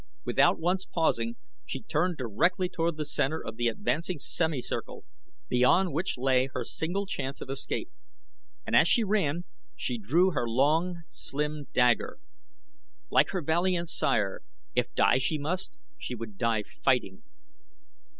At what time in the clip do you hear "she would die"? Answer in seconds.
15.99-16.63